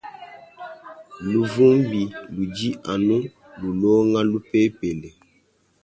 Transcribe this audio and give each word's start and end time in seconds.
Luvumbi 1.31 2.01
ludi 2.35 2.69
anu 2.91 3.17
lulonga 3.59 4.19
lupepele. 4.29 5.09